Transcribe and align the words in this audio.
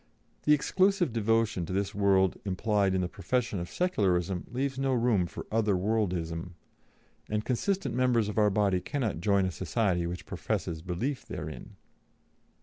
The 0.45 0.53
exclusive 0.55 1.13
devotion 1.13 1.67
to 1.67 1.73
this 1.73 1.93
world 1.93 2.35
implied 2.43 2.95
in 2.95 3.01
the 3.01 3.07
profession 3.07 3.59
of 3.59 3.69
Secularism 3.69 4.45
leaves 4.49 4.79
no 4.79 4.93
room 4.93 5.27
for 5.27 5.45
other 5.51 5.75
worldism; 5.75 6.55
and 7.29 7.45
consistent 7.45 7.93
members 7.93 8.27
of 8.27 8.39
our 8.39 8.49
body 8.49 8.79
cannot 8.81 9.21
join 9.21 9.45
a 9.45 9.51
society 9.51 10.07
which 10.07 10.25
professes 10.25 10.81
belief 10.81 11.23
therein." 11.27 11.75